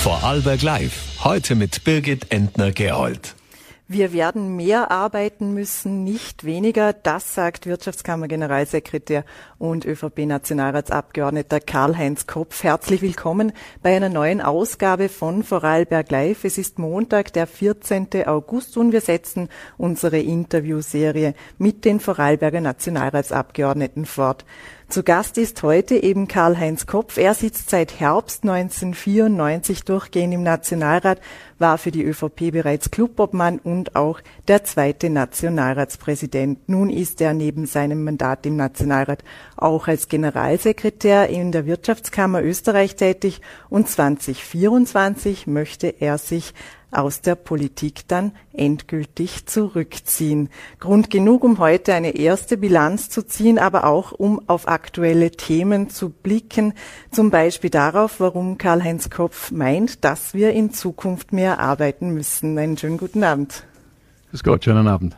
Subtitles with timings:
[0.00, 1.24] Vorarlberg Live.
[1.24, 3.34] Heute mit Birgit Entner-Gerold.
[3.90, 6.92] Wir werden mehr arbeiten müssen, nicht weniger.
[6.92, 9.24] Das sagt Wirtschaftskammer-Generalsekretär
[9.58, 12.62] und ÖVP-Nationalratsabgeordneter Karl-Heinz Kopf.
[12.62, 16.44] Herzlich willkommen bei einer neuen Ausgabe von Vorarlberg Live.
[16.44, 18.26] Es ist Montag, der 14.
[18.26, 24.44] August und wir setzen unsere Interviewserie mit den Vorarlberger Nationalratsabgeordneten fort.
[24.88, 27.18] Zu Gast ist heute eben Karl-Heinz Kopf.
[27.18, 31.20] Er sitzt seit Herbst 1994 durchgehend im Nationalrat,
[31.58, 36.70] war für die ÖVP bereits Clubobmann und auch der zweite Nationalratspräsident.
[36.70, 39.24] Nun ist er neben seinem Mandat im Nationalrat
[39.58, 46.54] auch als Generalsekretär in der Wirtschaftskammer Österreich tätig und 2024 möchte er sich
[46.90, 50.48] aus der Politik dann endgültig zurückziehen.
[50.80, 55.90] Grund genug, um heute eine erste Bilanz zu ziehen, aber auch um auf aktuelle Themen
[55.90, 56.74] zu blicken,
[57.10, 62.58] zum Beispiel darauf, warum Karl-Heinz Kopf meint, dass wir in Zukunft mehr arbeiten müssen.
[62.58, 63.64] Einen schönen guten Abend.
[64.30, 65.16] Grüß Gott, schönen Abend.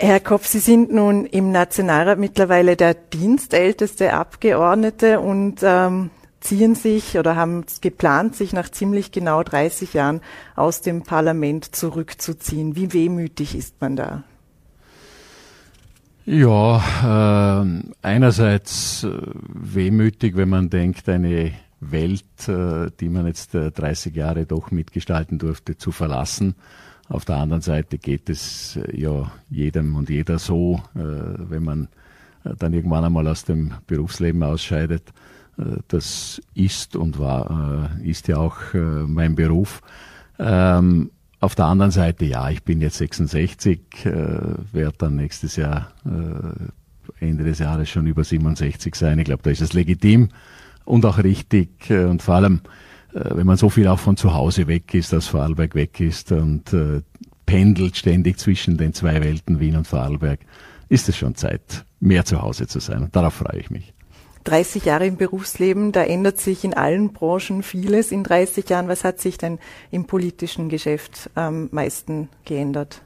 [0.00, 6.10] Herr Kopf, Sie sind nun im Nationalrat mittlerweile der dienstälteste Abgeordnete und ähm,
[6.44, 10.20] ziehen sich oder haben geplant, sich nach ziemlich genau 30 Jahren
[10.54, 12.76] aus dem Parlament zurückzuziehen.
[12.76, 14.22] Wie wehmütig ist man da?
[16.26, 19.10] Ja, äh, einerseits äh,
[19.48, 25.38] wehmütig, wenn man denkt, eine Welt, äh, die man jetzt äh, 30 Jahre doch mitgestalten
[25.38, 26.54] durfte, zu verlassen.
[27.08, 31.88] Auf der anderen Seite geht es äh, ja jedem und jeder so, äh, wenn man
[32.44, 35.12] äh, dann irgendwann einmal aus dem Berufsleben ausscheidet.
[35.58, 39.80] Äh, das ist und war, äh, ist ja auch äh, mein Beruf.
[40.38, 41.10] Ähm,
[41.40, 43.80] auf der anderen Seite, ja, ich bin jetzt 66,
[44.72, 45.92] werde dann nächstes Jahr,
[47.20, 49.18] Ende des Jahres schon über 67 sein.
[49.18, 50.30] Ich glaube, da ist es legitim
[50.86, 52.62] und auch richtig und vor allem,
[53.12, 56.74] wenn man so viel auch von zu Hause weg ist, aus Vorarlberg weg ist und
[57.44, 60.40] pendelt ständig zwischen den zwei Welten, Wien und Vorarlberg,
[60.88, 63.02] ist es schon Zeit, mehr zu Hause zu sein.
[63.02, 63.92] Und darauf freue ich mich.
[64.44, 68.88] 30 Jahre im Berufsleben, da ändert sich in allen Branchen vieles in 30 Jahren.
[68.88, 69.58] Was hat sich denn
[69.90, 73.02] im politischen Geschäft am meisten geändert?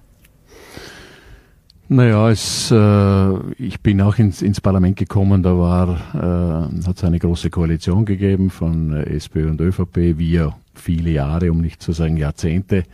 [1.91, 7.04] Naja, es, äh, ich bin auch ins, ins Parlament gekommen, da war, äh, hat es
[7.04, 11.93] eine große Koalition gegeben von äh, SPÖ und ÖVP, wir viele Jahre, um nicht zu
[11.93, 12.84] sagen Jahrzehnte.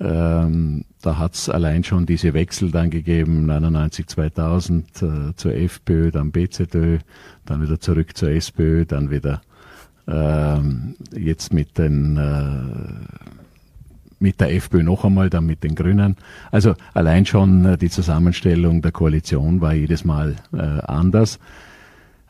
[0.00, 6.10] Ähm, da hat es allein schon diese Wechsel dann gegeben, 99, 2000 äh, zur FPÖ,
[6.12, 6.98] dann BZÖ,
[7.44, 9.42] dann wieder zurück zur SPÖ, dann wieder
[10.06, 13.18] ähm, jetzt mit den äh,
[14.20, 16.16] mit der FPÖ noch einmal, dann mit den Grünen.
[16.50, 21.38] Also allein schon äh, die Zusammenstellung der Koalition war jedes Mal äh, anders.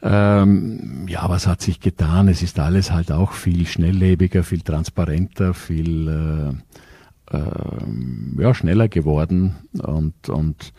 [0.00, 2.28] Ähm, ja, was hat sich getan?
[2.28, 6.08] Es ist alles halt auch viel schnelllebiger, viel transparenter, viel
[7.30, 10.72] äh, ja, schneller geworden und, und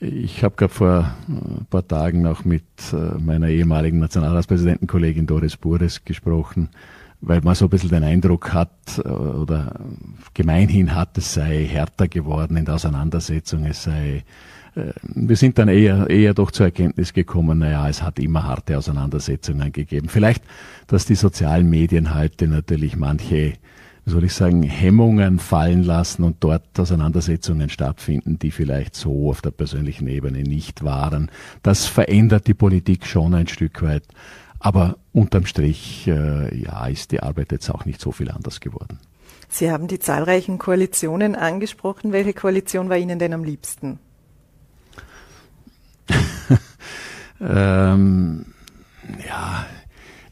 [0.00, 2.62] ich habe gerade vor ein äh, paar Tagen noch mit
[2.92, 6.68] äh, meiner ehemaligen Nationalratspräsidentenkollegin Doris Bures gesprochen,
[7.20, 8.70] weil man so ein bisschen den Eindruck hat
[9.04, 9.80] äh, oder
[10.34, 14.24] gemeinhin hat, es sei härter geworden in der Auseinandersetzung, es sei
[15.02, 19.72] wir sind dann eher, eher doch zur Erkenntnis gekommen, naja, es hat immer harte Auseinandersetzungen
[19.72, 20.08] gegeben.
[20.08, 20.44] Vielleicht,
[20.86, 23.54] dass die sozialen Medien heute natürlich manche
[24.10, 29.50] soll ich sagen, Hemmungen fallen lassen und dort Auseinandersetzungen stattfinden, die vielleicht so auf der
[29.50, 31.30] persönlichen Ebene nicht waren.
[31.62, 34.04] Das verändert die Politik schon ein Stück weit.
[34.60, 38.98] Aber unterm Strich, äh, ja, ist die Arbeit jetzt auch nicht so viel anders geworden.
[39.48, 42.12] Sie haben die zahlreichen Koalitionen angesprochen.
[42.12, 43.98] Welche Koalition war Ihnen denn am liebsten?
[47.40, 48.46] ähm,
[49.26, 49.66] ja,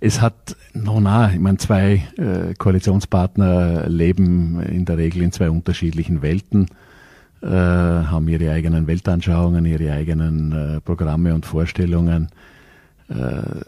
[0.06, 5.50] es hat, no na, ich meine, zwei äh, Koalitionspartner leben in der Regel in zwei
[5.50, 6.68] unterschiedlichen Welten,
[7.42, 12.28] äh, haben ihre eigenen Weltanschauungen, ihre eigenen äh, Programme und Vorstellungen.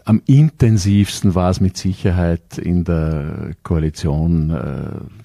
[0.03, 4.53] Am intensivsten war es mit Sicherheit in der Koalition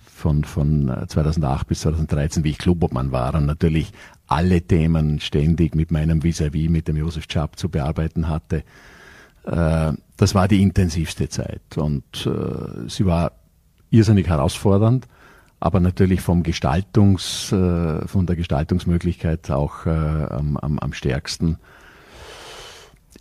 [0.05, 3.93] von, von 2008 bis 2013, wie ich Clubobmann war und natürlich
[4.29, 8.63] alle Themen ständig mit meinem Vis-à-vis, -vis, mit dem Josef Schaap zu bearbeiten hatte.
[9.45, 13.33] Äh, das war die intensivste Zeit und äh, sie war
[13.91, 15.07] irrsinnig herausfordernd,
[15.61, 21.59] aber natürlich vom Gestaltungs, äh, von der Gestaltungsmöglichkeit auch am, am, am stärksten.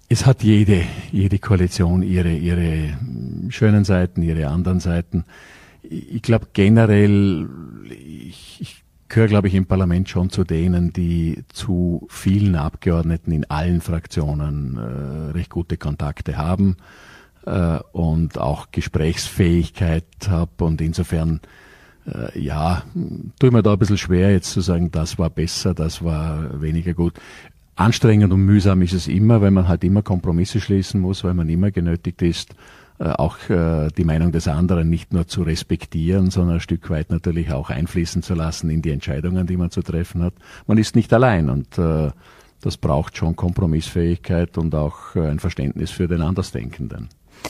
[0.09, 2.97] Es hat jede, jede Koalition ihre, ihre
[3.49, 5.25] schönen Seiten, ihre anderen Seiten.
[5.81, 7.49] Ich glaube generell,
[7.89, 13.49] ich, ich gehöre, glaube ich, im Parlament schon zu denen, die zu vielen Abgeordneten in
[13.49, 16.77] allen Fraktionen äh, recht gute Kontakte haben.
[17.45, 21.41] äh, und auch Gesprächsfähigkeit habe und insofern
[22.05, 22.83] äh, ja,
[23.39, 26.93] tue mir da ein bisschen schwer jetzt zu sagen, das war besser, das war weniger
[26.93, 27.13] gut.
[27.75, 31.49] Anstrengend und mühsam ist es immer, weil man halt immer Kompromisse schließen muss, weil man
[31.49, 32.55] immer genötigt ist,
[33.11, 37.51] auch äh, die Meinung des anderen nicht nur zu respektieren, sondern ein Stück weit natürlich
[37.51, 40.33] auch einfließen zu lassen in die Entscheidungen, die man zu treffen hat.
[40.67, 46.21] Man ist nicht allein und das braucht schon Kompromissfähigkeit und auch ein Verständnis für den
[46.21, 47.09] Andersdenkenden.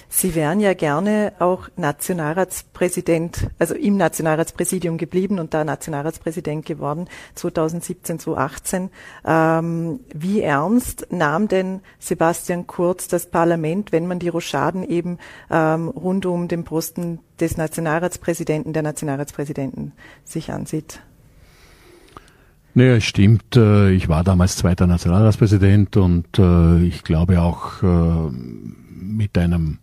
[0.10, 8.20] Sie wären ja gerne auch Nationalratspräsident, also im Nationalratspräsidium geblieben und da Nationalratspräsident geworden, 2017,
[8.20, 8.90] 2018.
[9.26, 15.18] Ähm, wie ernst nahm denn Sebastian Kurz das Parlament, wenn man die Rochaden eben
[15.50, 19.94] ähm, rund um den Posten des Nationalratspräsidenten, der Nationalratspräsidenten
[20.24, 21.02] sich ansieht?
[22.76, 23.56] Naja, es stimmt.
[23.56, 28.32] Äh, ich war damals zweiter Nationalratspräsident und äh, ich glaube auch äh,
[29.04, 29.80] mit einem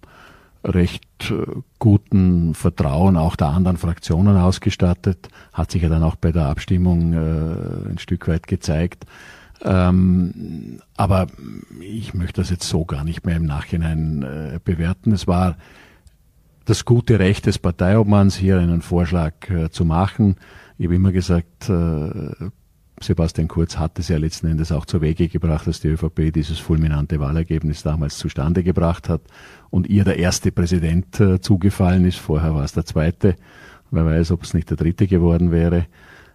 [0.65, 1.47] recht äh,
[1.79, 7.13] guten Vertrauen auch der anderen Fraktionen ausgestattet, hat sich ja dann auch bei der Abstimmung
[7.13, 9.07] äh, ein Stück weit gezeigt.
[9.63, 11.27] Ähm, aber
[11.81, 15.13] ich möchte das jetzt so gar nicht mehr im Nachhinein äh, bewerten.
[15.13, 15.57] Es war
[16.65, 19.35] das gute Recht des Parteiobmanns, hier einen Vorschlag
[19.71, 20.37] zu machen.
[20.79, 21.69] Ich habe immer gesagt,
[23.03, 26.59] Sebastian Kurz hat es ja letzten Endes auch zur Wege gebracht, dass die ÖVP dieses
[26.59, 29.23] fulminante Wahlergebnis damals zustande gebracht hat
[29.71, 32.19] und ihr der erste Präsident äh, zugefallen ist.
[32.19, 33.37] Vorher war es der zweite.
[33.91, 35.87] Wer weiß, ob es nicht der dritte geworden wäre.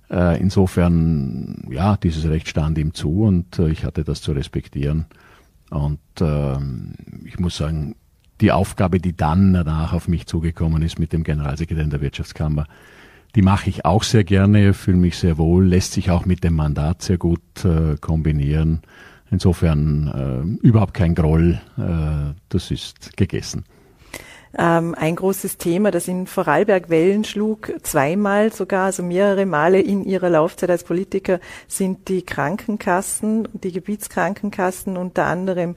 [0.10, 5.06] Äh, insofern, ja, dieses Recht stand ihm zu und äh, ich hatte das zu respektieren.
[5.70, 6.94] Und ähm,
[7.26, 7.96] ich muss sagen,
[8.42, 12.68] die Aufgabe, die dann danach auf mich zugekommen ist mit dem Generalsekretär in der Wirtschaftskammer,
[13.36, 16.56] die mache ich auch sehr gerne, fühle mich sehr wohl, lässt sich auch mit dem
[16.56, 18.82] Mandat sehr gut äh, kombinieren.
[19.30, 23.66] Insofern äh, überhaupt kein Groll, äh, das ist gegessen.
[24.58, 30.06] Ähm, ein großes Thema, das in Vorarlberg Wellen schlug, zweimal sogar, also mehrere Male in
[30.06, 35.76] ihrer Laufzeit als Politiker, sind die Krankenkassen, die Gebietskrankenkassen, unter anderem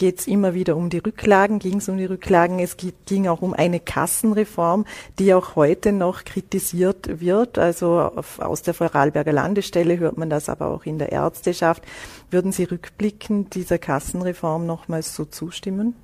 [0.00, 3.42] geht es immer wieder um die Rücklagen, ging es um die Rücklagen, es ging auch
[3.42, 4.86] um eine Kassenreform,
[5.18, 7.58] die auch heute noch kritisiert wird.
[7.58, 11.82] Also aus der Vorarlberger Landesstelle hört man das aber auch in der Ärzteschaft.
[12.30, 15.94] Würden Sie rückblickend dieser Kassenreform nochmals so zustimmen?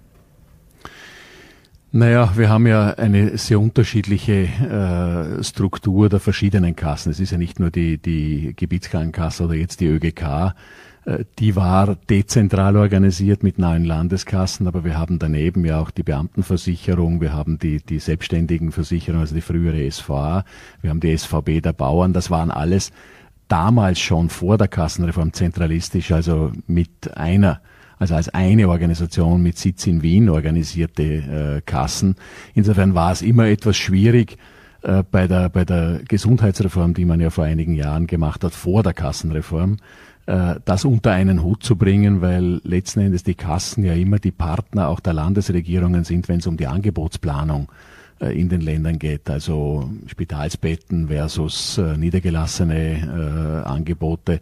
[1.90, 7.10] Naja, wir haben ja eine sehr unterschiedliche äh, Struktur der verschiedenen Kassen.
[7.10, 10.52] Es ist ja nicht nur die, die Gebietskrankenkasse oder jetzt die ÖGK,
[11.38, 17.20] die war dezentral organisiert mit neuen Landeskassen, aber wir haben daneben ja auch die Beamtenversicherung,
[17.20, 20.44] wir haben die, die Selbstständigenversicherung, also die frühere SVA,
[20.82, 22.90] wir haben die SVB der Bauern, das waren alles
[23.46, 27.60] damals schon vor der Kassenreform zentralistisch, also mit einer
[27.98, 32.16] also als eine Organisation mit Sitz in Wien organisierte äh, Kassen.
[32.52, 34.36] Insofern war es immer etwas schwierig,
[34.82, 38.82] äh, bei der, bei der Gesundheitsreform, die man ja vor einigen Jahren gemacht hat, vor
[38.82, 39.76] der Kassenreform, äh,
[40.26, 44.88] das unter einen Hut zu bringen, weil letzten Endes die Kassen ja immer die Partner
[44.88, 47.68] auch der Landesregierungen sind, wenn es um die Angebotsplanung
[48.20, 54.40] äh, in den Ländern geht, also Spitalsbetten versus äh, niedergelassene äh, Angebote.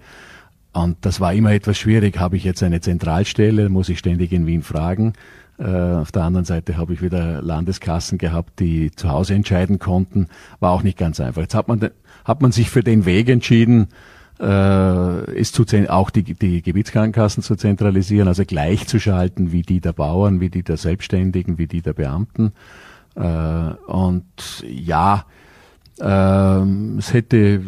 [0.72, 2.18] Und das war immer etwas schwierig.
[2.18, 5.14] Habe ich jetzt eine Zentralstelle, muss ich ständig in Wien fragen.
[5.58, 10.28] Äh, auf der anderen Seite habe ich wieder Landeskassen gehabt, die zu Hause entscheiden konnten.
[10.60, 11.42] War auch nicht ganz einfach.
[11.42, 11.90] Jetzt hat man,
[12.24, 13.88] hat man sich für den Weg entschieden,
[14.40, 20.40] äh, ist zu, auch die, die Gebietskrankenkassen zu zentralisieren, also gleichzuschalten wie die der Bauern,
[20.40, 22.52] wie die der Selbstständigen, wie die der Beamten.
[23.14, 23.20] Äh,
[23.86, 24.24] und
[24.66, 25.24] ja,
[26.00, 27.62] äh, es hätte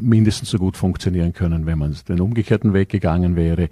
[0.00, 3.68] mindestens so gut funktionieren können, wenn man den umgekehrten Weg gegangen wäre.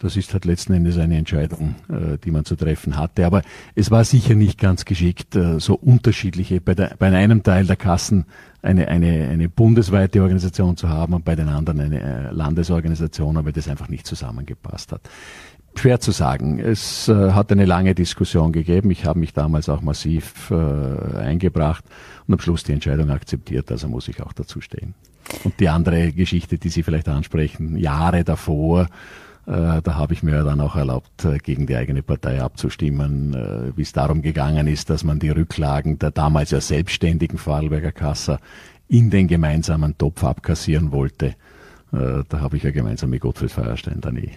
[0.00, 3.24] Das ist halt letzten Endes eine Entscheidung, äh, die man zu treffen hatte.
[3.24, 3.42] Aber
[3.76, 7.76] es war sicher nicht ganz geschickt, äh, so unterschiedliche, bei, der, bei einem Teil der
[7.76, 8.24] Kassen
[8.62, 13.52] eine, eine, eine bundesweite Organisation zu haben und bei den anderen eine äh, Landesorganisation, aber
[13.52, 15.02] das einfach nicht zusammengepasst hat.
[15.74, 16.58] Schwer zu sagen.
[16.58, 18.90] Es äh, hat eine lange Diskussion gegeben.
[18.90, 21.84] Ich habe mich damals auch massiv äh, eingebracht
[22.26, 23.70] und am Schluss die Entscheidung akzeptiert.
[23.70, 24.94] Also muss ich auch dazu stehen.
[25.44, 28.86] Und die andere Geschichte, die Sie vielleicht ansprechen, Jahre davor,
[29.44, 33.82] da habe ich mir dann auch erlaubt, äh, gegen die eigene Partei abzustimmen, äh, wie
[33.82, 38.38] es darum gegangen ist, dass man die Rücklagen der damals ja selbstständigen Vorarlberger Kasse
[38.88, 41.34] in den gemeinsamen Topf abkassieren wollte.
[41.90, 44.30] Da habe ich ja gemeinsam mit Gottfried Feuerstein dann eh,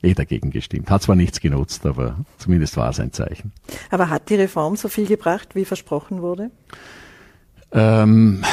[0.00, 0.90] eh dagegen gestimmt.
[0.90, 3.52] Hat zwar nichts genutzt, aber zumindest war es ein Zeichen.
[3.90, 6.50] Aber hat die Reform so viel gebracht, wie versprochen wurde?
[7.72, 8.44] Ähm,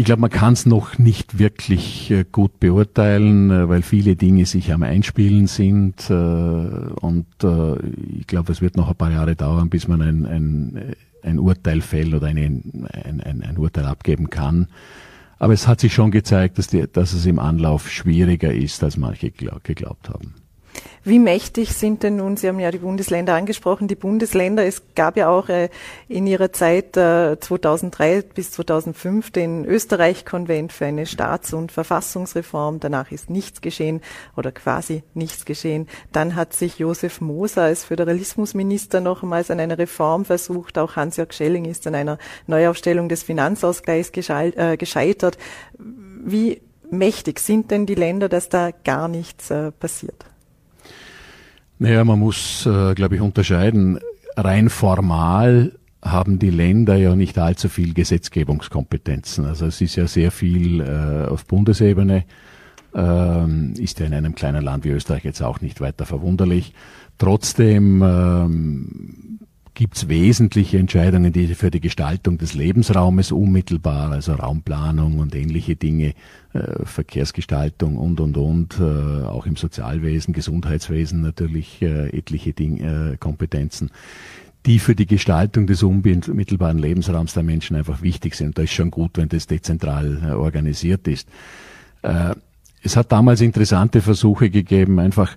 [0.00, 4.46] Ich glaube, man kann es noch nicht wirklich äh, gut beurteilen, äh, weil viele Dinge
[4.46, 6.08] sich am Einspielen sind.
[6.08, 10.94] Äh, und ich glaube, es wird noch ein paar Jahre dauern, bis man ein, ein,
[11.24, 14.68] ein Urteil fällt oder eine, ein, ein, ein Urteil abgeben kann.
[15.40, 18.98] Aber es hat sich schon gezeigt, dass, die, dass es im Anlauf schwieriger ist, als
[18.98, 20.34] manche geglaubt haben.
[21.04, 25.16] Wie mächtig sind denn nun, Sie haben ja die Bundesländer angesprochen, die Bundesländer, es gab
[25.16, 25.68] ja auch äh,
[26.08, 32.80] in ihrer Zeit äh, 2003 bis 2005 den Österreich-Konvent für eine Staats- und Verfassungsreform.
[32.80, 34.00] Danach ist nichts geschehen
[34.36, 35.88] oder quasi nichts geschehen.
[36.12, 40.78] Dann hat sich Josef Moser als Föderalismusminister nochmals an einer Reform versucht.
[40.78, 45.38] Auch Hans-Jörg Schelling ist an einer Neuaufstellung des Finanzausgleichs äh, gescheitert.
[45.78, 50.24] Wie mächtig sind denn die Länder, dass da gar nichts äh, passiert?
[51.78, 53.98] Naja, man muss, äh, glaube ich, unterscheiden.
[54.36, 59.44] Rein formal haben die Länder ja nicht allzu viel Gesetzgebungskompetenzen.
[59.44, 62.24] Also es ist ja sehr viel äh, auf Bundesebene,
[62.94, 66.72] ähm, ist ja in einem kleinen Land wie Österreich jetzt auch nicht weiter verwunderlich.
[67.18, 69.38] Trotzdem ähm,
[69.78, 75.76] gibt es wesentliche Entscheidungen, die für die Gestaltung des Lebensraumes unmittelbar, also Raumplanung und ähnliche
[75.76, 76.14] Dinge,
[76.52, 83.18] äh, Verkehrsgestaltung und, und, und, äh, auch im Sozialwesen, Gesundheitswesen natürlich äh, etliche Ding, äh,
[83.18, 83.92] Kompetenzen,
[84.66, 88.58] die für die Gestaltung des unmittelbaren Lebensraums der Menschen einfach wichtig sind.
[88.58, 91.28] Da ist schon gut, wenn das dezentral äh, organisiert ist.
[92.02, 92.34] Äh,
[92.82, 95.36] es hat damals interessante Versuche gegeben, einfach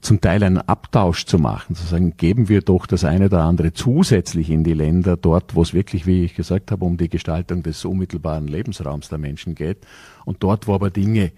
[0.00, 3.72] zum Teil einen Abtausch zu machen, zu sagen, geben wir doch das eine oder andere
[3.72, 7.62] zusätzlich in die Länder, dort, wo es wirklich, wie ich gesagt habe, um die Gestaltung
[7.62, 9.78] des unmittelbaren Lebensraums der Menschen geht.
[10.24, 11.32] Und dort, wo aber Dinge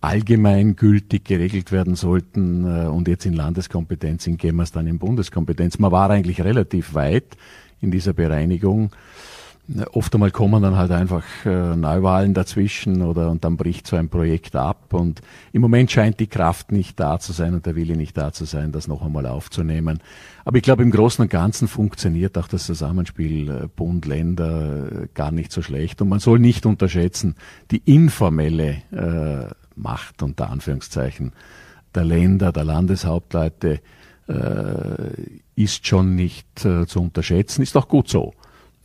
[0.00, 5.78] allgemeingültig geregelt werden sollten äh, und jetzt in Landeskompetenz wir es dann in Bundeskompetenz.
[5.78, 7.36] Man war eigentlich relativ weit
[7.80, 8.90] in dieser Bereinigung.
[9.92, 14.08] Oft einmal kommen dann halt einfach äh, Neuwahlen dazwischen oder und dann bricht so ein
[14.08, 15.20] Projekt ab und
[15.52, 18.46] im Moment scheint die Kraft nicht da zu sein und der Wille nicht da zu
[18.46, 20.00] sein, das noch einmal aufzunehmen.
[20.46, 25.08] Aber ich glaube, im Großen und Ganzen funktioniert auch das Zusammenspiel äh, Bund, Länder äh,
[25.12, 27.34] gar nicht so schlecht und man soll nicht unterschätzen,
[27.70, 31.32] die informelle äh, Macht unter Anführungszeichen
[31.94, 33.80] der Länder, der Landeshauptleute
[34.28, 38.32] äh, ist schon nicht äh, zu unterschätzen, ist auch gut so.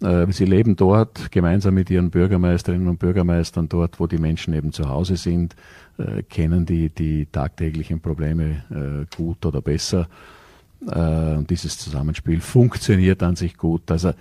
[0.03, 4.73] Äh, sie leben dort gemeinsam mit ihren Bürgermeisterinnen und Bürgermeistern dort, wo die Menschen eben
[4.73, 5.55] zu Hause sind,
[5.97, 10.07] äh, kennen die, die tagtäglichen Probleme äh, gut oder besser.
[10.85, 13.89] Und dieses Zusammenspiel funktioniert an sich gut.
[13.89, 14.11] Also,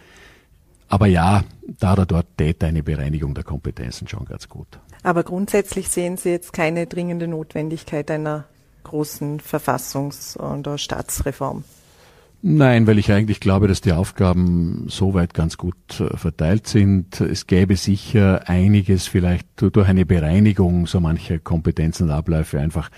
[0.88, 1.42] aber ja,
[1.80, 4.68] da oder dort täte eine Bereinigung der Kompetenzen schon ganz gut.
[5.02, 8.44] Aber grundsätzlich sehen Sie jetzt keine dringende Notwendigkeit einer
[8.84, 11.64] großen Verfassungs- und Staatsreform.
[12.44, 17.20] Nein, weil ich eigentlich glaube, dass die Aufgaben soweit ganz gut äh, verteilt sind.
[17.20, 22.90] Es gäbe sicher einiges vielleicht durch eine Bereinigung so mancher Kompetenzen und Abläufe einfach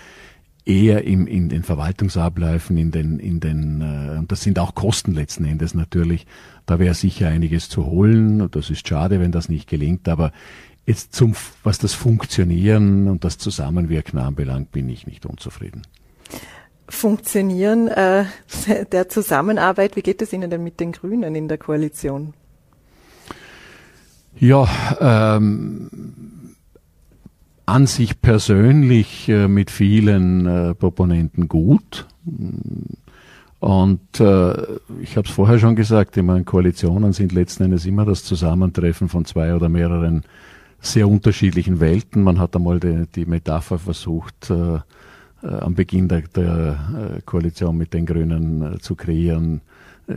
[0.65, 5.13] eher im, in den Verwaltungsabläufen, in den, in den, äh, und das sind auch Kosten
[5.13, 6.27] letzten Endes natürlich.
[6.65, 8.51] Da wäre sicher einiges zu holen.
[8.51, 10.33] Das ist schade, wenn das nicht gelingt, aber
[10.87, 15.83] jetzt zum, was das Funktionieren und das Zusammenwirken anbelangt, bin ich nicht unzufrieden.
[16.89, 18.25] Funktionieren äh,
[18.93, 22.35] der Zusammenarbeit, wie geht es Ihnen denn mit den Grünen in der Koalition?
[24.37, 24.69] Ja,
[25.01, 25.89] ähm,
[27.67, 32.07] an sich persönlich äh, mit vielen äh, Proponenten gut.
[33.61, 34.53] Und äh,
[35.01, 39.09] ich habe es vorher schon gesagt, ich meine, Koalitionen sind letzten Endes immer das Zusammentreffen
[39.09, 40.25] von zwei oder mehreren
[40.81, 42.23] sehr unterschiedlichen Welten.
[42.23, 44.81] Man hat einmal die, die Metapher versucht, äh,
[45.49, 49.61] am Beginn der, der äh, Koalition mit den Grünen äh, zu kreieren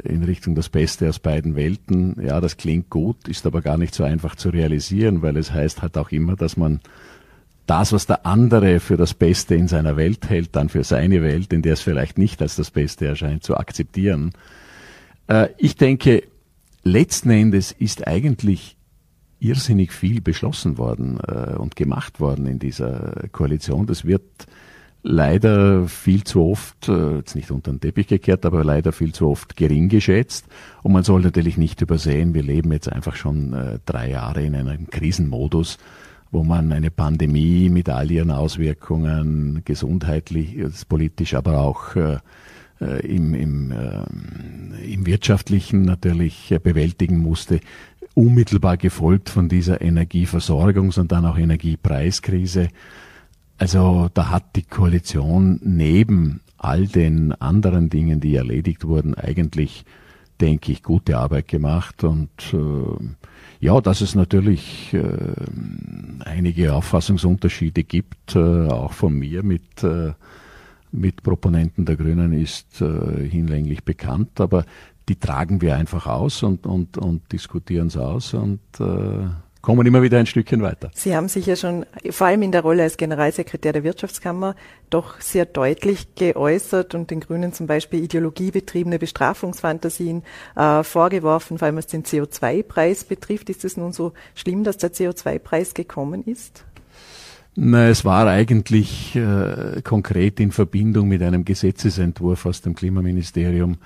[0.03, 2.21] in Richtung das Beste aus beiden Welten.
[2.21, 5.81] Ja, das klingt gut, ist aber gar nicht so einfach zu realisieren, weil es heißt
[5.81, 6.81] halt auch immer, dass man
[7.67, 11.53] das, was der andere für das Beste in seiner Welt hält, dann für seine Welt,
[11.53, 14.33] in der es vielleicht nicht als das Beste erscheint, zu akzeptieren.
[15.57, 16.23] Ich denke,
[16.83, 18.75] letzten Endes ist eigentlich
[19.39, 23.85] irrsinnig viel beschlossen worden und gemacht worden in dieser Koalition.
[23.85, 24.47] Das wird
[25.03, 29.27] leider viel zu oft, äh, jetzt nicht unter den Teppich gekehrt, aber leider viel zu
[29.27, 30.45] oft gering geschätzt.
[30.83, 34.55] Und man soll natürlich nicht übersehen, wir leben jetzt einfach schon äh, drei Jahre in
[34.55, 35.77] einem Krisenmodus,
[36.31, 40.57] wo man eine Pandemie mit all ihren Auswirkungen, gesundheitlich,
[40.89, 42.19] politisch, aber auch äh,
[42.79, 47.61] im, im, äh, im wirtschaftlichen natürlich bewältigen musste,
[48.13, 52.69] unmittelbar gefolgt von dieser Energieversorgungs- und dann auch Energiepreiskrise.
[53.57, 59.85] Also da hat die Koalition neben all den anderen Dingen, die erledigt wurden, eigentlich,
[60.39, 62.03] denke ich, gute Arbeit gemacht.
[62.03, 63.05] Und äh,
[63.59, 65.01] Ja, dass es natürlich äh,
[66.25, 70.13] einige Auffassungsunterschiede gibt, äh, auch von mir mit, äh,
[70.91, 74.65] mit Proponenten der Grünen ist äh, hinlänglich bekannt, aber
[75.09, 79.27] die tragen wir einfach aus und, und, und diskutieren es aus und äh,
[79.67, 80.91] kommen immer wieder ein Stückchen weiter.
[80.93, 84.55] Sie haben sich ja schon vor allem in der Rolle als Generalsekretär der Wirtschaftskammer
[84.89, 90.23] doch sehr deutlich geäußert und den Grünen zum Beispiel ideologiebetriebene Bestrafungsfantasien
[90.55, 93.49] äh, vorgeworfen, vor allem was den CO2-Preis betrifft.
[93.49, 96.63] Ist es nun so schlimm, dass der CO2-Preis gekommen ist?
[97.57, 103.79] Na, es war eigentlich äh, konkret in Verbindung mit einem Gesetzesentwurf aus dem Klimaministerium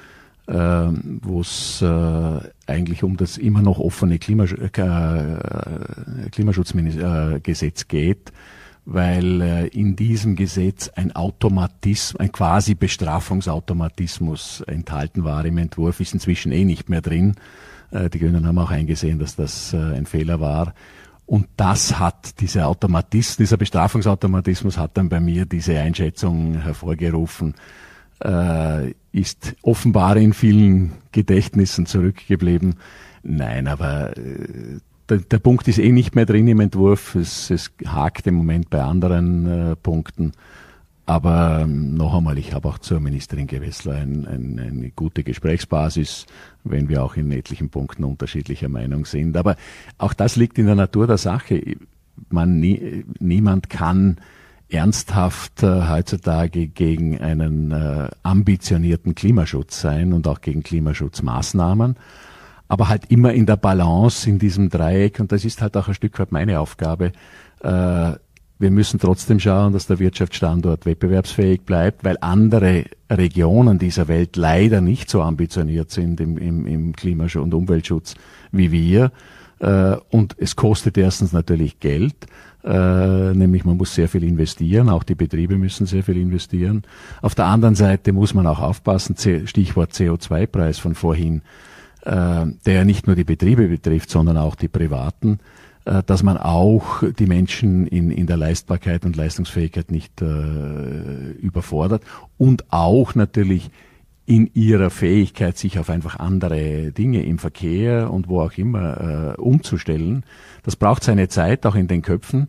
[0.48, 4.70] wo es äh, eigentlich um das immer noch offene Klimasch äh,
[6.32, 8.34] Klimaschutzgesetz geht,
[8.86, 16.14] weil äh, in diesem Gesetz ein Automatismus, ein quasi Bestrafungsautomatismus enthalten war im Entwurf, ist
[16.14, 17.36] inzwischen eh nicht mehr drin.
[17.92, 20.74] Äh, die Grünen haben auch eingesehen, dass das äh, ein Fehler war.
[21.26, 27.54] Und das hat, dieser Automatismus, dieser Bestrafungsautomatismus hat dann bei mir diese Einschätzung hervorgerufen,
[28.24, 32.76] äh, ist offenbar in vielen Gedächtnissen zurückgeblieben.
[33.24, 37.16] Nein, aber äh, der, der, Punkt ist eh nicht mehr drin im Entwurf.
[37.16, 40.32] Es, es hakt im Moment bei anderen äh, Punkten.
[41.06, 46.26] Aber ähm, noch einmal, ich habe auch zur Ministerin Gewessler ein, ein, eine gute Gesprächsbasis,
[46.64, 49.36] wenn wir auch in etlichen Punkten unterschiedlicher Meinung sind.
[49.36, 49.58] Aber
[49.98, 51.62] auch das liegt in der Natur der Sache.
[52.30, 54.22] Man, nie, niemand kann
[54.72, 61.98] ernsthaft äh, heutzutage gegen einen äh, ambitionierten Klimaschutz sein und auch gegen Klimaschutzmaßnahmen,
[62.68, 65.94] aber halt immer in der Balance in diesem Dreieck und das ist halt auch ein
[65.94, 67.12] Stück weit meine Aufgabe.
[67.62, 68.14] Äh,
[68.62, 74.82] wir müssen trotzdem schauen, dass der Wirtschaftsstandort wettbewerbsfähig bleibt, weil andere Regionen dieser Welt leider
[74.82, 78.14] nicht so ambitioniert sind im, im, im Klimaschutz und Umweltschutz
[78.52, 79.12] wie wir.
[79.60, 82.28] Äh, und es kostet erstens natürlich Geld
[82.64, 86.84] äh, nämlich man muss sehr viel investieren, auch die Betriebe müssen sehr viel investieren.
[87.22, 89.16] Auf der anderen Seite muss man auch aufpassen,
[89.46, 91.42] Stichwort CO2-Preis von vorhin,
[92.04, 95.40] äh, der ja nicht nur die Betriebe betrifft, sondern auch die privaten,
[95.86, 102.04] äh, dass man auch die Menschen in, in der Leistbarkeit und Leistungsfähigkeit nicht überfordert
[102.38, 103.72] und auch natürlich
[104.32, 109.42] in ihrer Fähigkeit, sich auf einfach andere Dinge im Verkehr und wo auch immer äh,
[109.42, 110.24] umzustellen.
[110.64, 112.48] Das braucht seine Zeit, auch in den Köpfen.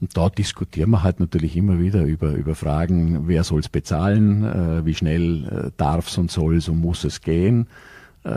[0.00, 4.42] Und da diskutieren wir halt natürlich immer wieder über, über Fragen, wer soll es bezahlen,
[4.42, 7.68] äh, wie schnell äh, darf es und soll es und muss es gehen.
[8.22, 8.28] Äh,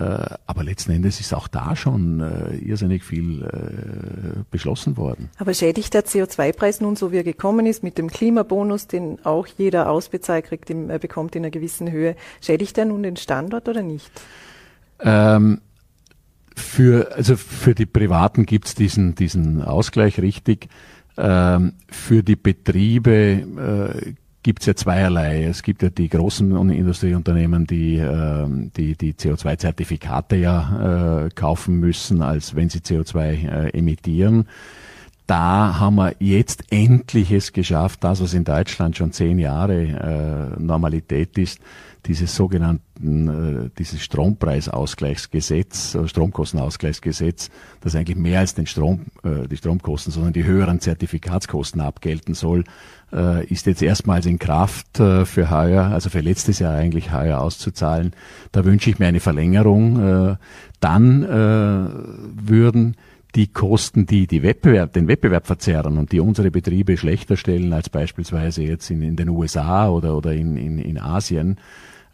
[0.45, 5.29] aber letzten Endes ist auch da schon äh, irrsinnig viel äh, beschlossen worden.
[5.37, 9.45] Aber schädigt der CO2-Preis nun, so wie er gekommen ist, mit dem Klimabonus, den auch
[9.45, 14.09] jeder ausbezahlt kriegt, bekommt in einer gewissen Höhe, schädigt er nun den Standort oder nicht?
[15.01, 15.59] Ähm,
[16.55, 20.69] für, also für die Privaten gibt's diesen, diesen Ausgleich richtig.
[21.17, 25.45] Ähm, für die Betriebe äh, gibt's ja zweierlei.
[25.45, 28.45] Es gibt ja die großen Industrieunternehmen, die äh,
[28.77, 34.47] die, die CO2-Zertifikate ja äh, kaufen müssen, als wenn sie CO2 äh, emittieren.
[35.25, 40.61] Da haben wir jetzt endlich es geschafft, das, was in Deutschland schon zehn Jahre äh,
[40.61, 41.59] Normalität ist,
[42.05, 47.49] dieses sogenannten, äh, dieses Strompreisausgleichsgesetz, äh, Stromkostenausgleichsgesetz,
[47.81, 52.65] das eigentlich mehr als den Strom, äh, die Stromkosten, sondern die höheren Zertifikatskosten abgelten soll,
[53.13, 57.39] äh, ist jetzt erstmals in Kraft äh, für heuer, also für letztes Jahr eigentlich heuer
[57.39, 58.11] auszuzahlen.
[58.51, 60.31] Da wünsche ich mir eine Verlängerung.
[60.31, 60.35] Äh,
[60.79, 61.87] dann äh,
[62.47, 62.97] würden
[63.35, 67.89] die Kosten, die, die Wettbewerb, den Wettbewerb verzerren und die unsere Betriebe schlechter stellen als
[67.89, 71.57] beispielsweise jetzt in, in den USA oder, oder in, in, in Asien,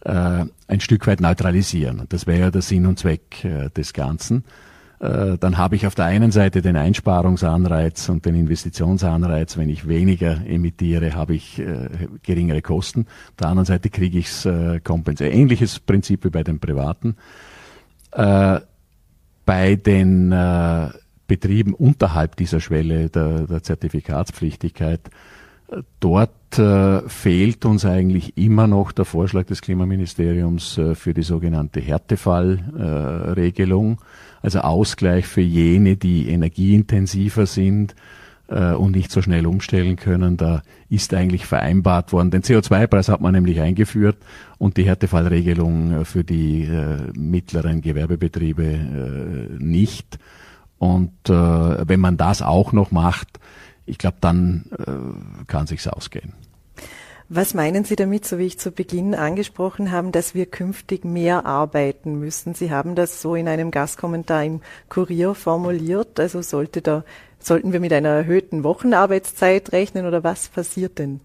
[0.01, 2.03] ein Stück weit neutralisieren.
[2.09, 4.43] Das wäre ja der Sinn und Zweck äh, des Ganzen.
[4.99, 9.57] Äh, dann habe ich auf der einen Seite den Einsparungsanreiz und den Investitionsanreiz.
[9.57, 11.89] Wenn ich weniger emittiere, habe ich äh,
[12.23, 13.07] geringere Kosten.
[13.29, 15.33] Auf der anderen Seite kriege ich es äh, kompensiert.
[15.33, 17.15] Ähnliches Prinzip wie bei den Privaten.
[18.11, 18.59] Äh,
[19.45, 20.89] bei den äh,
[21.27, 25.11] Betrieben unterhalb dieser Schwelle der Zertifikatspflichtigkeit,
[25.99, 31.79] dort äh, fehlt uns eigentlich immer noch der Vorschlag des Klimaministeriums äh, für die sogenannte
[31.79, 34.01] Härtefallregelung,
[34.41, 37.95] also Ausgleich für jene, die energieintensiver sind
[38.47, 40.37] äh, und nicht so schnell umstellen können.
[40.37, 42.31] Da ist eigentlich vereinbart worden.
[42.31, 44.17] Den CO2-Preis hat man nämlich eingeführt
[44.57, 50.17] und die Härtefallregelung äh, für die äh, mittleren Gewerbebetriebe äh, nicht.
[50.79, 53.39] Und äh, wenn man das auch noch macht,
[53.89, 56.33] ich glaube, dann äh, kann sich's ausgehen.
[57.31, 61.45] Was meinen Sie damit, so wie ich zu Beginn angesprochen habe, dass wir künftig mehr
[61.45, 62.55] arbeiten müssen?
[62.55, 66.19] Sie haben das so in einem Gastkommentar im Kurier formuliert.
[66.19, 67.03] Also sollte da,
[67.37, 71.21] sollten wir mit einer erhöhten Wochenarbeitszeit rechnen oder was passiert denn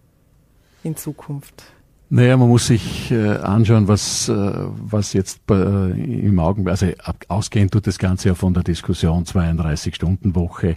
[0.82, 1.64] in Zukunft?
[2.10, 5.54] Naja, man muss sich äh, anschauen, was, äh, was jetzt äh,
[5.90, 10.76] im Augenblick, also ab, ausgehend tut das Ganze ja von der Diskussion 32-Stunden-Woche.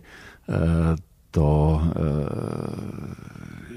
[1.37, 2.73] Da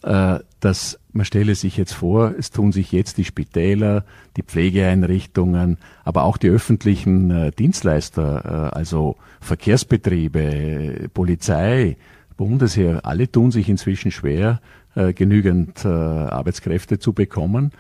[0.04, 4.06] äh, dass man stelle sich jetzt vor, es tun sich jetzt die Spitäler,
[4.38, 11.98] die Pflegeeinrichtungen, aber auch die öffentlichen äh, Dienstleister, äh, also Verkehrsbetriebe, Polizei,
[12.38, 14.62] Bundesheer, alle tun sich inzwischen schwer,
[14.96, 17.72] äh, genügend Arbeitskräfte zu bekommen.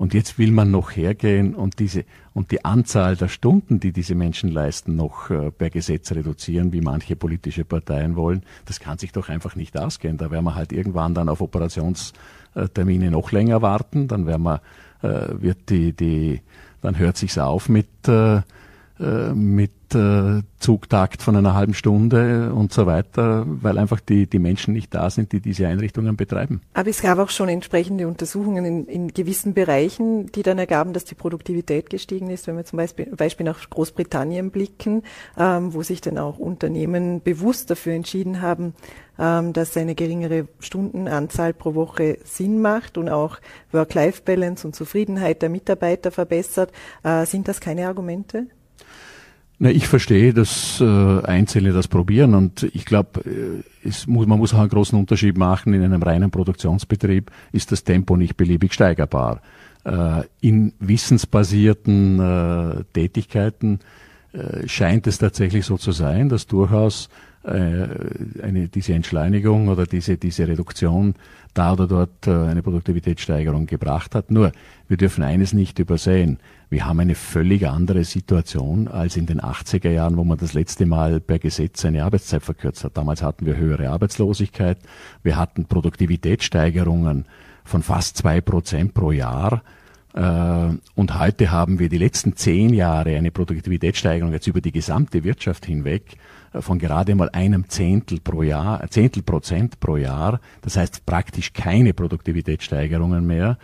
[0.00, 4.14] Und jetzt will man noch hergehen und diese und die Anzahl der Stunden, die diese
[4.14, 8.42] Menschen leisten, noch äh, per Gesetz reduzieren, wie manche politische Parteien wollen.
[8.64, 10.16] Das kann sich doch einfach nicht ausgehen.
[10.16, 14.08] Da werden wir halt irgendwann dann auf Operationstermine noch länger warten.
[14.08, 14.62] Dann werden wir,
[15.02, 16.40] äh, wird die, die,
[16.80, 18.40] dann hört sich's auf mit äh,
[19.00, 24.74] mit äh, Zugtakt von einer halben Stunde und so weiter, weil einfach die, die Menschen
[24.74, 26.60] nicht da sind, die diese Einrichtungen betreiben.
[26.74, 31.04] Aber es gab auch schon entsprechende Untersuchungen in, in gewissen Bereichen, die dann ergaben, dass
[31.04, 32.46] die Produktivität gestiegen ist.
[32.46, 35.02] Wenn wir zum Beispiel, Beispiel nach Großbritannien blicken,
[35.38, 38.74] ähm, wo sich dann auch Unternehmen bewusst dafür entschieden haben,
[39.18, 43.38] ähm, dass eine geringere Stundenanzahl pro Woche Sinn macht und auch
[43.72, 46.70] Work-Life-Balance und Zufriedenheit der Mitarbeiter verbessert.
[47.02, 48.46] Äh, sind das keine Argumente?
[49.62, 54.54] Na, ich verstehe, dass äh, Einzelne das probieren und ich glaube, äh, muss, man muss
[54.54, 55.74] auch einen großen Unterschied machen.
[55.74, 59.42] In einem reinen Produktionsbetrieb ist das Tempo nicht beliebig steigerbar.
[59.84, 63.80] Äh, in wissensbasierten äh, Tätigkeiten
[64.32, 67.10] äh, scheint es tatsächlich so zu sein, dass durchaus
[67.42, 71.14] eine, diese Entschleunigung oder diese, diese Reduktion
[71.54, 74.30] da oder dort äh, eine Produktivitätssteigerung gebracht hat.
[74.30, 74.52] Nur,
[74.88, 76.38] wir dürfen eines nicht übersehen.
[76.68, 80.86] Wir haben eine völlig andere Situation als in den 80er Jahren, wo man das letzte
[80.86, 82.96] Mal per Gesetz eine Arbeitszeit verkürzt hat.
[82.96, 84.78] Damals hatten wir höhere Arbeitslosigkeit.
[85.22, 87.24] Wir hatten Produktivitätssteigerungen
[87.64, 89.62] von fast zwei Prozent pro Jahr.
[90.14, 95.24] Äh, und heute haben wir die letzten zehn Jahre eine Produktivitätssteigerung jetzt über die gesamte
[95.24, 100.40] Wirtschaft hinweg äh, von gerade mal einem Zehntel pro Jahr, Zehntel Prozent pro Jahr.
[100.62, 103.58] Das heißt praktisch keine Produktivitätssteigerungen mehr.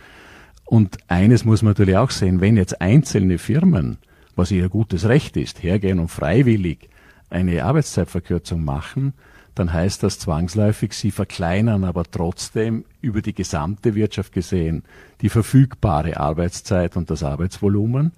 [0.65, 3.97] Und eines muss man natürlich auch sehen, wenn jetzt einzelne Firmen,
[4.35, 6.89] was ihr gutes Recht ist, hergehen und freiwillig
[7.29, 9.13] eine Arbeitszeitverkürzung machen,
[9.55, 14.83] dann heißt das zwangsläufig, sie verkleinern aber trotzdem über die gesamte Wirtschaft gesehen
[15.21, 18.11] die verfügbare Arbeitszeit und das Arbeitsvolumen.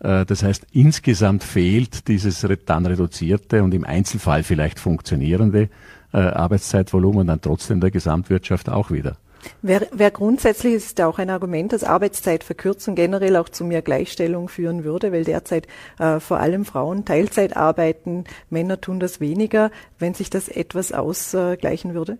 [0.00, 5.68] Äh, das heißt, insgesamt fehlt dieses dann reduzierte und im Einzelfall vielleicht funktionierende
[6.12, 9.16] äh, Arbeitszeitvolumen dann trotzdem der Gesamtwirtschaft auch wieder.
[9.62, 14.82] Wer, wer grundsätzlich ist auch ein Argument, dass Arbeitszeitverkürzung generell auch zu mehr Gleichstellung führen
[14.82, 20.30] würde, weil derzeit äh, vor allem Frauen Teilzeit arbeiten, Männer tun das weniger, wenn sich
[20.30, 22.18] das etwas ausgleichen würde?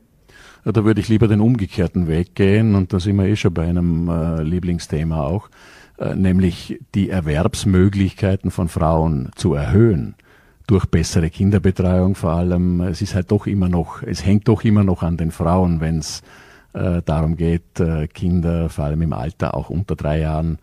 [0.65, 3.67] Da würde ich lieber den umgekehrten Weg gehen und da sind wir eh schon bei
[3.67, 5.49] einem äh, Lieblingsthema auch.
[5.99, 10.15] Äh, nämlich die Erwerbsmöglichkeiten von Frauen zu erhöhen
[10.67, 12.81] durch bessere Kinderbetreuung vor allem.
[12.81, 15.99] Es ist halt doch immer noch, es hängt doch immer noch an den Frauen, wenn
[15.99, 16.23] es
[16.73, 20.59] äh, darum geht, äh, Kinder vor allem im Alter auch unter drei Jahren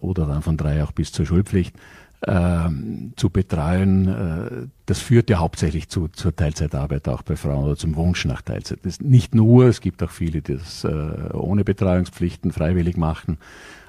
[0.00, 1.76] oder dann von drei auch bis zur Schulpflicht
[2.22, 2.68] äh,
[3.16, 4.08] zu betreuen.
[4.08, 8.42] Äh, das führt ja hauptsächlich zu, zur Teilzeitarbeit auch bei Frauen oder zum Wunsch nach
[8.42, 8.80] Teilzeit.
[8.82, 10.88] Das nicht nur, es gibt auch viele, die das äh,
[11.32, 13.38] ohne Betreuungspflichten freiwillig machen.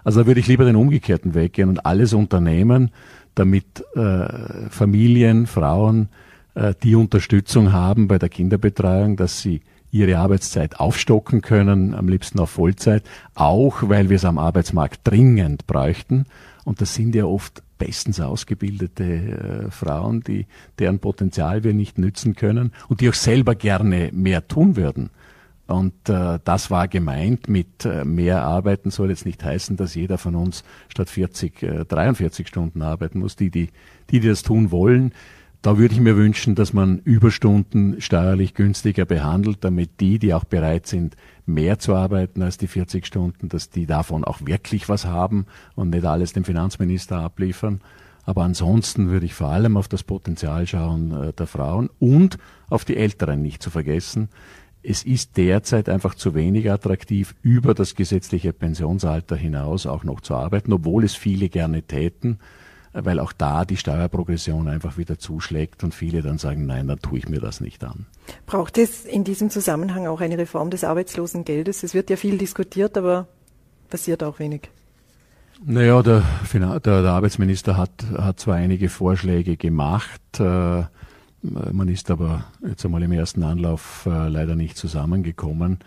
[0.04, 2.92] Also da würde ich lieber den umgekehrten Weg gehen und alles unternehmen,
[3.36, 6.10] damit äh, Familien, Frauen
[6.56, 9.62] äh, die Unterstützung haben bei der Kinderbetreuung, dass sie
[9.92, 15.65] ihre Arbeitszeit aufstocken können, am liebsten auf Vollzeit, auch weil wir es am Arbeitsmarkt dringend
[15.68, 16.26] bräuchten.
[16.70, 20.46] Und das sind ja oft bestens ausgebildete äh, Frauen, die,
[20.78, 25.10] deren Potenzial wir nicht nützen können und die auch selber gerne mehr tun würden.
[25.66, 30.20] Und äh, das war gemeint mit äh, mehr Arbeiten soll jetzt nicht heißen, dass jeder
[30.20, 33.36] von uns statt 40 äh, 43 Stunden arbeiten muss.
[33.36, 33.70] Die, die,
[34.12, 35.12] die, die das tun wollen,
[35.62, 40.45] da würde ich mir wünschen, dass man Überstunden steuerlich günstiger behandelt, damit die, die auch
[40.45, 45.06] bereit sind, mehr zu arbeiten als die 40 Stunden, dass die davon auch wirklich was
[45.06, 45.45] haben
[45.76, 47.82] und nicht alles dem Finanzminister abliefern.
[48.24, 52.38] Aber ansonsten würde ich vor allem auf das Potenzial schauen äh, der Frauen und
[52.69, 54.30] auf die Älteren nicht zu vergessen
[54.82, 60.36] es ist derzeit einfach zu wenig attraktiv, über das gesetzliche Pensionsalter hinaus auch noch zu
[60.36, 62.39] arbeiten, obwohl es viele gerne täten,
[62.93, 67.19] weil auch da die Steuerprogression einfach wieder zuschlägt und viele dann sagen, nein, dann tue
[67.19, 68.06] ich mir das nicht an.
[68.45, 71.84] Braucht es in diesem Zusammenhang auch eine Reform des Arbeitslosengeldes?
[71.84, 73.28] Es wird ja viel diskutiert, aber
[73.89, 74.69] passiert auch wenig.
[75.65, 76.23] Naja, der,
[76.54, 80.84] der, der Arbeitsminister hat, hat zwar einige Vorschläge gemacht, äh,
[81.41, 85.80] man ist aber jetzt einmal im ersten Anlauf äh, leider nicht zusammengekommen.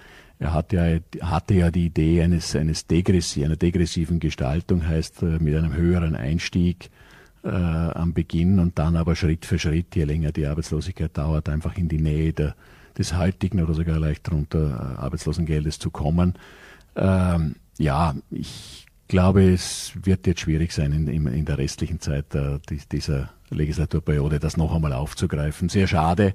[0.43, 5.39] Er hat ja, hatte ja die Idee eines, eines Degressi, einer degressiven Gestaltung, heißt äh,
[5.39, 6.91] mit einem höheren Einstieg
[7.45, 11.77] äh, am Beginn und dann aber Schritt für Schritt, je länger die Arbeitslosigkeit dauert, einfach
[11.77, 12.57] in die Nähe der,
[12.99, 16.35] des heutigen oder sogar leicht drunter äh, Arbeitslosengeldes zu kommen.
[16.97, 22.59] Ähm, ja, ich glaube, es wird jetzt schwierig sein, in, in der restlichen Zeit äh,
[22.91, 25.69] dieser Legislaturperiode das noch einmal aufzugreifen.
[25.69, 26.35] Sehr schade.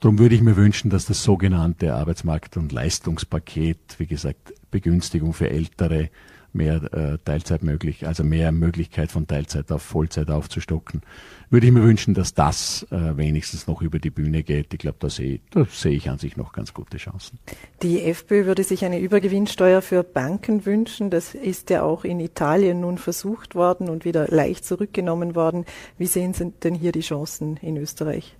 [0.00, 5.48] Darum würde ich mir wünschen, dass das sogenannte Arbeitsmarkt- und Leistungspaket, wie gesagt, Begünstigung für
[5.48, 6.10] Ältere,
[6.56, 11.02] mehr äh, Teilzeit möglich, also mehr Möglichkeit von Teilzeit auf Vollzeit aufzustocken.
[11.50, 14.72] Würde ich mir wünschen, dass das äh, wenigstens noch über die Bühne geht.
[14.72, 17.38] Ich glaube, da sehe seh ich an sich noch ganz gute Chancen.
[17.82, 21.10] Die FPÖ würde sich eine Übergewinnsteuer für Banken wünschen.
[21.10, 25.64] Das ist ja auch in Italien nun versucht worden und wieder leicht zurückgenommen worden.
[25.98, 28.34] Wie sehen Sie denn hier die Chancen in Österreich?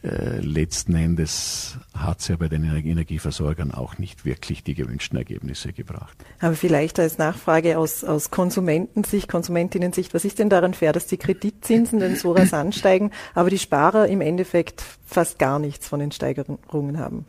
[0.00, 5.72] Äh, letzten Endes hat es ja bei den Energieversorgern auch nicht wirklich die gewünschten Ergebnisse
[5.72, 6.16] gebracht.
[6.38, 11.16] Aber vielleicht als Nachfrage aus, aus Konsumentensicht, Konsumentinnensicht, was ist denn daran fair, dass die
[11.16, 16.12] Kreditzinsen denn so rasant steigen, aber die Sparer im Endeffekt fast gar nichts von den
[16.12, 17.24] Steigerungen haben?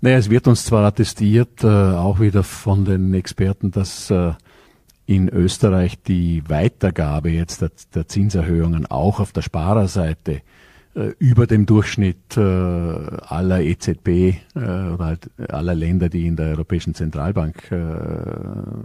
[0.00, 4.32] Naja, es wird uns zwar attestiert, äh, auch wieder von den Experten, dass äh,
[5.06, 10.42] in Österreich die Weitergabe jetzt der, der Zinserhöhungen auch auf der Sparerseite
[11.18, 16.94] über dem Durchschnitt äh, aller EZB äh, oder halt aller Länder, die in der Europäischen
[16.94, 17.72] Zentralbank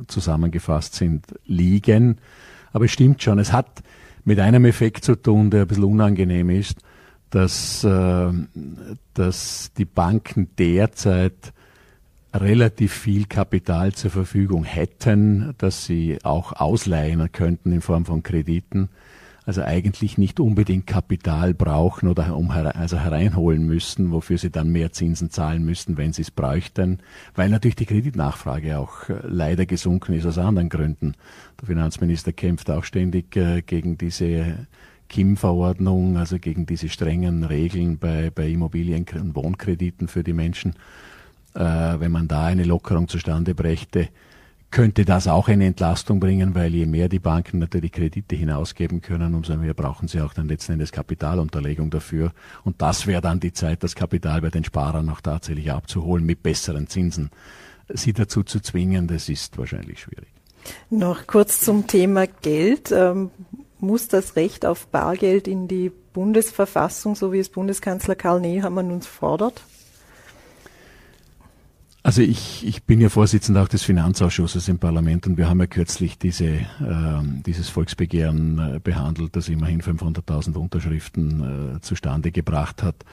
[0.07, 2.17] zusammengefasst sind, liegen.
[2.73, 3.83] Aber es stimmt schon, es hat
[4.25, 6.79] mit einem Effekt zu tun, der ein bisschen unangenehm ist,
[7.29, 7.81] dass,
[9.13, 11.53] dass die Banken derzeit
[12.33, 18.89] relativ viel Kapital zur Verfügung hätten, dass sie auch ausleihen könnten in Form von Krediten
[19.49, 24.91] also eigentlich nicht unbedingt Kapital brauchen oder um also hereinholen müssten, wofür sie dann mehr
[24.91, 26.99] Zinsen zahlen müssten, wenn sie es bräuchten,
[27.33, 31.15] weil natürlich die Kreditnachfrage auch äh, leider gesunken ist aus anderen Gründen.
[31.59, 34.67] Der Finanzminister kämpft auch ständig äh, gegen diese
[35.09, 40.75] KIM-Verordnung, also gegen diese strengen Regeln bei, bei Immobilien- und Wohnkrediten für die Menschen.
[41.55, 41.63] Äh,
[41.99, 44.09] wenn man da eine Lockerung zustande brächte,
[44.71, 49.33] könnte das auch eine Entlastung bringen, weil je mehr die Banken natürlich Kredite hinausgeben können,
[49.33, 52.31] umso mehr brauchen sie auch dann letzten Endes Kapitalunterlegung dafür.
[52.63, 56.43] Und das wäre dann die Zeit, das Kapital bei den Sparern auch tatsächlich abzuholen mit
[56.43, 57.31] besseren Zinsen.
[57.87, 60.29] Sie dazu zu zwingen, das ist wahrscheinlich schwierig.
[60.89, 62.91] Noch kurz zum Thema Geld.
[62.91, 63.31] Ähm,
[63.79, 69.01] muss das Recht auf Bargeld in die Bundesverfassung, so wie es Bundeskanzler Karl Nehammer nun
[69.01, 69.61] fordert?
[72.01, 75.67] Also ich, ich bin ja Vorsitzender auch des Finanzausschusses im Parlament und wir haben ja
[75.67, 76.65] kürzlich diese, äh,
[77.45, 83.03] dieses Volksbegehren äh, behandelt, das immerhin 500.000 Unterschriften äh, zustande gebracht hat,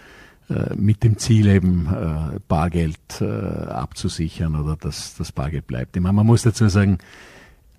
[0.48, 5.96] äh, mit dem Ziel eben äh, Bargeld äh, abzusichern oder dass das Bargeld bleibt.
[5.96, 6.98] Ich meine, man muss dazu sagen,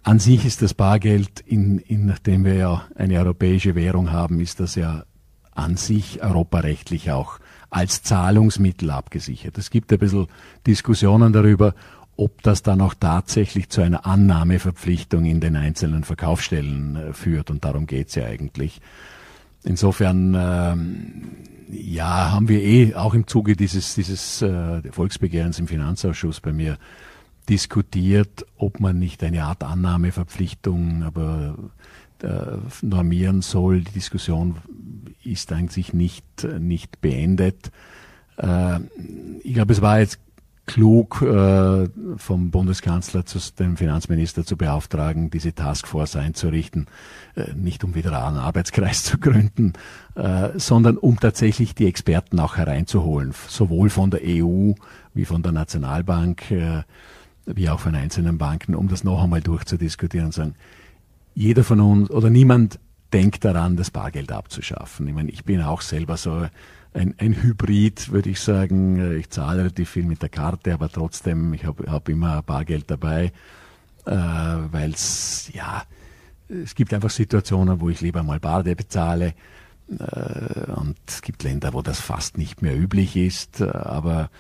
[0.03, 4.59] an sich ist das Bargeld, in, in, nachdem wir ja eine europäische Währung haben, ist
[4.59, 5.05] das ja
[5.51, 7.39] an sich europarechtlich auch
[7.69, 9.58] als Zahlungsmittel abgesichert.
[9.58, 10.27] Es gibt ein bisschen
[10.65, 11.73] Diskussionen darüber,
[12.15, 17.51] ob das dann auch tatsächlich zu einer Annahmeverpflichtung in den einzelnen Verkaufsstellen äh, führt.
[17.51, 18.82] Und darum geht's ja eigentlich.
[19.63, 21.23] Insofern ähm,
[21.69, 26.77] ja, haben wir eh auch im Zuge dieses, dieses äh, Volksbegehrens im Finanzausschuss bei mir
[27.49, 31.56] diskutiert, ob man nicht eine Art Annahmeverpflichtung aber
[32.82, 33.82] normieren soll.
[33.82, 34.56] Die Diskussion
[35.23, 36.25] ist eigentlich nicht,
[36.60, 37.71] nicht beendet.
[38.38, 38.80] Äh,
[39.43, 40.19] ich glaube, es war jetzt
[40.67, 46.88] klug äh, vom Bundeskanzler zu dem Finanzminister zu beauftragen, diese Taskforce einzurichten,
[47.36, 49.73] äh, nicht um wieder einen Arbeitskreis zu gründen,
[50.15, 54.73] äh, sondern um tatsächlich die Experten auch hereinzuholen, sowohl von der EU
[55.13, 56.84] wie von der Nationalbank, äh,
[57.45, 60.56] wie auch von einzelnen Banken, um das noch einmal durchzudiskutieren und sagen,
[61.38, 62.80] jeder von uns oder niemand
[63.13, 65.08] denkt daran, das Bargeld abzuschaffen.
[65.08, 66.47] Ich meine, ich bin auch selber so
[66.93, 69.19] ein, ein Hybrid, würde ich sagen.
[69.19, 73.32] Ich zahle relativ viel mit der Karte, aber trotzdem, ich habe hab immer Bargeld dabei,
[74.06, 75.84] äh, weil es, ja,
[76.50, 79.36] es gibt einfach Situationen, wo ich lieber mal Barde bezahle.
[79.91, 83.62] Äh, und es gibt Länder, wo das fast nicht mehr üblich ist.
[83.62, 84.32] Aber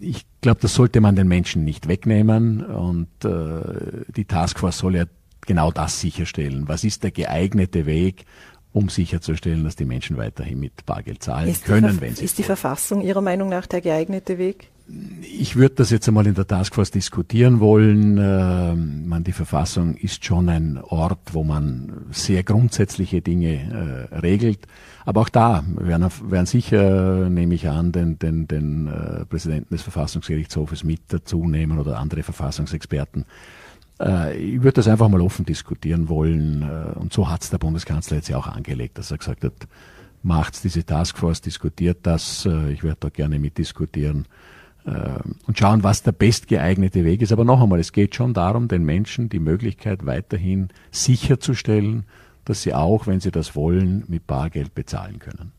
[0.00, 2.64] ich glaube, das sollte man den Menschen nicht wegnehmen.
[2.64, 5.04] Und äh, die Taskforce soll ja
[5.46, 6.68] genau das sicherstellen.
[6.68, 8.24] Was ist der geeignete Weg,
[8.72, 12.42] um sicherzustellen, dass die Menschen weiterhin mit Bargeld zahlen ist können, wenn sie Ist die
[12.42, 14.70] Verfassung Ihrer Meinung nach der geeignete Weg?
[15.22, 18.18] Ich würde das jetzt einmal in der Taskforce diskutieren wollen.
[18.18, 24.66] Äh, man, die Verfassung ist schon ein Ort, wo man sehr grundsätzliche Dinge äh, regelt.
[25.06, 29.82] Aber auch da werden, werden sicher, nehme ich an, den, den, den äh, Präsidenten des
[29.82, 33.24] Verfassungsgerichtshofes mit dazu nehmen oder andere Verfassungsexperten.
[34.04, 36.62] Äh, ich würde das einfach mal offen diskutieren wollen.
[36.62, 39.54] Äh, und so hat es der Bundeskanzler jetzt ja auch angelegt, dass er gesagt hat,
[40.22, 42.46] macht diese Taskforce, diskutiert das.
[42.46, 44.26] Äh, ich werde da gerne mitdiskutieren
[45.46, 47.32] und schauen, was der bestgeeignete Weg ist.
[47.32, 52.04] Aber noch einmal, es geht schon darum, den Menschen die Möglichkeit weiterhin sicherzustellen,
[52.44, 55.52] dass sie auch, wenn sie das wollen, mit Bargeld bezahlen können.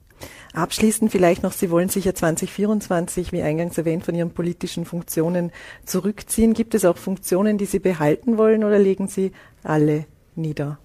[0.53, 5.51] Abschließend vielleicht noch, Sie wollen sich ja 2024, wie eingangs erwähnt, von Ihren politischen Funktionen
[5.85, 6.53] zurückziehen.
[6.53, 10.79] Gibt es auch Funktionen, die Sie behalten wollen oder legen Sie alle nieder?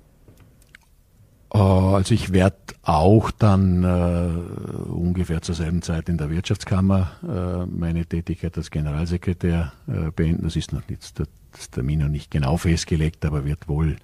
[1.53, 7.67] Äh, also ich werde auch dann äh, ungefähr zur selben Zeit in der Wirtschaftskammer äh,
[7.67, 10.45] meine Tätigkeit als Generalsekretär äh, beenden.
[10.45, 13.97] Das ist noch nicht, das Termin noch nicht genau festgelegt, aber wird wohl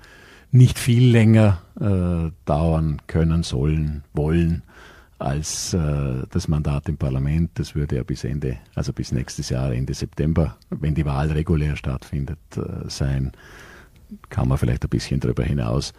[0.53, 4.62] nicht viel länger äh, dauern können, sollen, wollen
[5.18, 7.50] als äh, das Mandat im Parlament.
[7.55, 11.76] Das würde ja bis Ende, also bis nächstes Jahr, Ende September, wenn die Wahl regulär
[11.76, 13.33] stattfindet, äh, sein.
[14.29, 15.92] Kann man vielleicht ein bisschen darüber hinaus.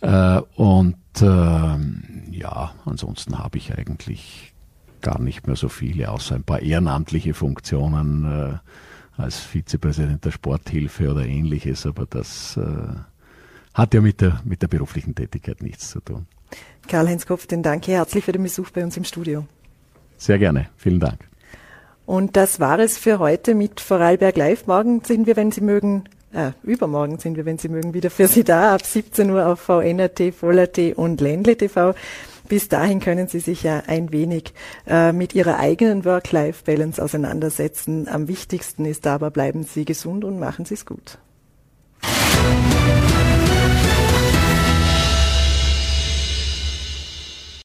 [0.00, 4.54] Äh, und ähm, ja, ansonsten habe ich eigentlich
[5.00, 8.58] gar nicht mehr so viele, außer ein paar ehrenamtliche Funktionen äh,
[9.16, 12.62] als Vizepräsident der Sporthilfe oder ähnliches, aber das äh,
[13.74, 16.26] hat ja mit der, mit der beruflichen Tätigkeit nichts zu tun.
[16.88, 19.44] Karl-Heinz Kopf, den danke herzlich für den Besuch bei uns im Studio.
[20.16, 21.20] Sehr gerne, vielen Dank.
[22.06, 24.66] Und das war es für heute mit Vorarlberg Live.
[24.66, 28.28] Morgen sind wir, wenn Sie mögen, äh, übermorgen sind wir, wenn Sie mögen, wieder für
[28.28, 31.94] Sie da, ab 17 Uhr auf VNRT, Voller.at und Ländle TV.
[32.46, 34.52] Bis dahin können Sie sich ja ein wenig
[34.86, 38.06] äh, mit Ihrer eigenen Work-Life-Balance auseinandersetzen.
[38.06, 41.18] Am wichtigsten ist aber, bleiben Sie gesund und machen Sie es gut.